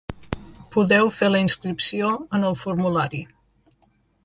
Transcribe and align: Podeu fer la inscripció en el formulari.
Podeu 0.75 1.09
fer 1.17 1.29
la 1.33 1.41
inscripció 1.43 2.09
en 2.39 2.49
el 2.49 2.59
formulari. 2.65 3.23